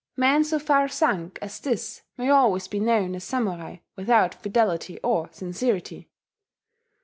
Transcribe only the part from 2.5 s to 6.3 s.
be known as Samurai without fidelity or sincerity."